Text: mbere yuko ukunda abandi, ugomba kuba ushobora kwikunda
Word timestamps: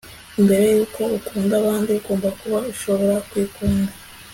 mbere 0.43 0.63
yuko 0.75 1.01
ukunda 1.17 1.53
abandi, 1.61 1.89
ugomba 1.99 2.29
kuba 2.39 2.57
ushobora 2.71 3.15
kwikunda 3.29 3.91